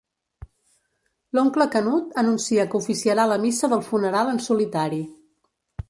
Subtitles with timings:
[1.37, 5.03] L'oncle Canut anuncia que oficiarà la missa del funeral en solitari.